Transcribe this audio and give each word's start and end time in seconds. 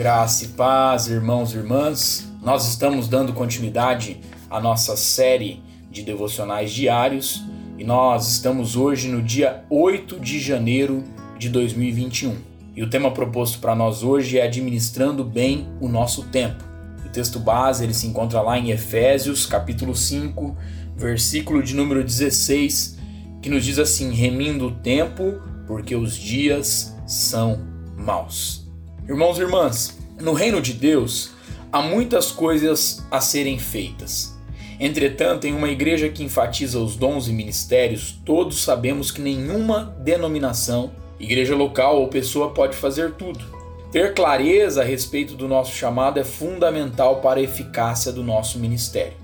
Graça 0.00 0.46
e 0.46 0.48
paz, 0.48 1.08
irmãos 1.08 1.52
e 1.52 1.58
irmãs. 1.58 2.26
Nós 2.40 2.66
estamos 2.66 3.06
dando 3.06 3.34
continuidade 3.34 4.18
à 4.48 4.58
nossa 4.58 4.96
série 4.96 5.62
de 5.90 6.00
devocionais 6.02 6.72
diários 6.72 7.44
e 7.76 7.84
nós 7.84 8.26
estamos 8.26 8.76
hoje 8.76 9.08
no 9.08 9.20
dia 9.20 9.62
8 9.68 10.18
de 10.18 10.40
janeiro 10.40 11.04
de 11.38 11.50
2021. 11.50 12.34
E 12.74 12.82
o 12.82 12.88
tema 12.88 13.10
proposto 13.10 13.58
para 13.58 13.74
nós 13.74 14.02
hoje 14.02 14.38
é 14.38 14.46
administrando 14.46 15.22
bem 15.22 15.68
o 15.82 15.86
nosso 15.86 16.22
tempo. 16.28 16.64
O 17.04 17.10
texto 17.10 17.38
base 17.38 17.84
ele 17.84 17.92
se 17.92 18.06
encontra 18.06 18.40
lá 18.40 18.58
em 18.58 18.70
Efésios, 18.70 19.44
capítulo 19.44 19.94
5, 19.94 20.56
versículo 20.96 21.62
de 21.62 21.76
número 21.76 22.02
16, 22.02 22.96
que 23.42 23.50
nos 23.50 23.66
diz 23.66 23.78
assim: 23.78 24.14
remindo 24.14 24.68
o 24.68 24.74
tempo, 24.76 25.42
porque 25.66 25.94
os 25.94 26.16
dias 26.16 26.96
são 27.06 27.60
maus. 27.98 28.69
Irmãos 29.08 29.38
e 29.38 29.42
irmãs, 29.42 29.98
no 30.20 30.32
reino 30.32 30.60
de 30.60 30.72
Deus 30.72 31.32
há 31.72 31.80
muitas 31.80 32.30
coisas 32.30 33.04
a 33.10 33.20
serem 33.20 33.58
feitas. 33.58 34.38
Entretanto, 34.78 35.46
em 35.46 35.54
uma 35.54 35.68
igreja 35.68 36.08
que 36.08 36.22
enfatiza 36.22 36.78
os 36.78 36.96
dons 36.96 37.26
e 37.26 37.32
ministérios, 37.32 38.18
todos 38.24 38.62
sabemos 38.62 39.10
que 39.10 39.20
nenhuma 39.20 39.96
denominação, 40.00 40.92
igreja 41.18 41.56
local 41.56 42.00
ou 42.00 42.08
pessoa 42.08 42.50
pode 42.50 42.76
fazer 42.76 43.12
tudo. 43.12 43.44
Ter 43.90 44.14
clareza 44.14 44.82
a 44.82 44.84
respeito 44.84 45.34
do 45.34 45.48
nosso 45.48 45.74
chamado 45.74 46.20
é 46.20 46.24
fundamental 46.24 47.20
para 47.20 47.40
a 47.40 47.42
eficácia 47.42 48.12
do 48.12 48.22
nosso 48.22 48.58
ministério. 48.58 49.14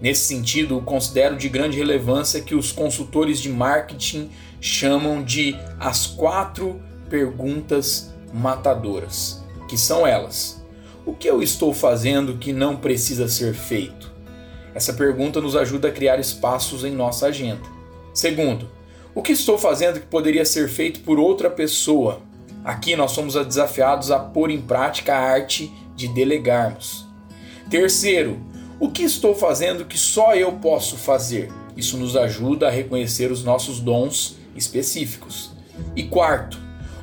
Nesse 0.00 0.28
sentido, 0.28 0.80
considero 0.82 1.36
de 1.36 1.48
grande 1.48 1.76
relevância 1.76 2.40
que 2.40 2.54
os 2.54 2.70
consultores 2.70 3.40
de 3.40 3.48
marketing 3.48 4.30
chamam 4.60 5.24
de 5.24 5.56
as 5.80 6.06
quatro 6.06 6.80
perguntas 7.10 8.14
matadoras, 8.32 9.42
que 9.68 9.76
são 9.76 10.06
elas: 10.06 10.64
O 11.04 11.14
que 11.14 11.28
eu 11.28 11.42
estou 11.42 11.72
fazendo 11.72 12.38
que 12.38 12.52
não 12.52 12.76
precisa 12.76 13.28
ser 13.28 13.54
feito? 13.54 14.12
Essa 14.74 14.92
pergunta 14.92 15.40
nos 15.40 15.56
ajuda 15.56 15.88
a 15.88 15.92
criar 15.92 16.20
espaços 16.20 16.84
em 16.84 16.92
nossa 16.92 17.26
agenda. 17.26 17.62
Segundo, 18.14 18.70
o 19.14 19.22
que 19.22 19.32
estou 19.32 19.58
fazendo 19.58 20.00
que 20.00 20.06
poderia 20.06 20.44
ser 20.44 20.68
feito 20.68 21.00
por 21.00 21.18
outra 21.18 21.50
pessoa? 21.50 22.20
Aqui 22.64 22.94
nós 22.94 23.12
somos 23.12 23.34
desafiados 23.34 24.10
a 24.10 24.18
pôr 24.18 24.50
em 24.50 24.60
prática 24.60 25.14
a 25.14 25.18
arte 25.18 25.72
de 25.96 26.06
delegarmos. 26.08 27.06
Terceiro, 27.70 28.38
o 28.78 28.90
que 28.90 29.02
estou 29.02 29.34
fazendo 29.34 29.84
que 29.84 29.98
só 29.98 30.34
eu 30.34 30.52
posso 30.52 30.96
fazer? 30.96 31.50
Isso 31.76 31.96
nos 31.96 32.16
ajuda 32.16 32.68
a 32.68 32.70
reconhecer 32.70 33.32
os 33.32 33.42
nossos 33.42 33.80
dons 33.80 34.36
específicos. 34.54 35.50
E 35.96 36.04
quarto, 36.04 36.58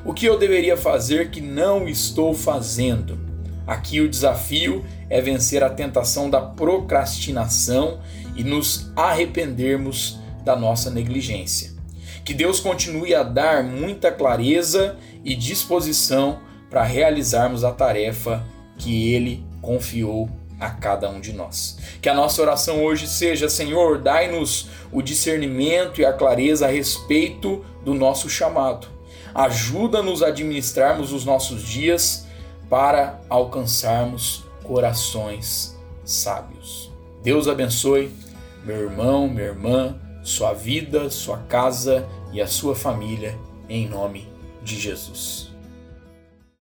o 0.06 0.14
que 0.14 0.24
eu 0.24 0.38
deveria 0.38 0.76
fazer 0.76 1.30
que 1.30 1.40
não 1.40 1.88
estou 1.88 2.32
fazendo? 2.32 3.18
Aqui 3.66 4.00
o 4.00 4.08
desafio 4.08 4.84
é 5.10 5.20
vencer 5.20 5.64
a 5.64 5.68
tentação 5.68 6.30
da 6.30 6.40
procrastinação 6.40 7.98
e 8.36 8.44
nos 8.44 8.92
arrependermos 8.94 10.20
da 10.44 10.54
nossa 10.54 10.92
negligência. 10.92 11.72
Que 12.24 12.32
Deus 12.32 12.60
continue 12.60 13.16
a 13.16 13.24
dar 13.24 13.64
muita 13.64 14.12
clareza 14.12 14.96
e 15.24 15.34
disposição 15.34 16.38
para 16.70 16.84
realizarmos 16.84 17.64
a 17.64 17.72
tarefa 17.72 18.44
que 18.78 19.12
Ele 19.12 19.44
confiou 19.60 20.30
a 20.60 20.70
cada 20.70 21.10
um 21.10 21.20
de 21.20 21.32
nós. 21.32 21.78
Que 22.00 22.08
a 22.08 22.14
nossa 22.14 22.40
oração 22.40 22.84
hoje 22.84 23.08
seja: 23.08 23.48
Senhor, 23.48 23.98
dai-nos 23.98 24.68
o 24.92 25.02
discernimento 25.02 26.00
e 26.00 26.04
a 26.04 26.12
clareza 26.12 26.66
a 26.66 26.70
respeito 26.70 27.64
do 27.84 27.92
nosso 27.92 28.30
chamado 28.30 28.95
Ajuda-nos 29.36 30.22
a 30.22 30.28
administrarmos 30.28 31.12
os 31.12 31.26
nossos 31.26 31.60
dias 31.60 32.26
para 32.70 33.20
alcançarmos 33.28 34.46
corações 34.64 35.78
sábios. 36.06 36.90
Deus 37.22 37.46
abençoe 37.46 38.10
meu 38.64 38.84
irmão, 38.84 39.28
minha 39.28 39.48
irmã, 39.48 40.00
sua 40.22 40.54
vida, 40.54 41.10
sua 41.10 41.36
casa 41.50 42.08
e 42.32 42.40
a 42.40 42.46
sua 42.46 42.74
família, 42.74 43.38
em 43.68 43.86
nome 43.86 44.26
de 44.62 44.80
Jesus. 44.80 45.54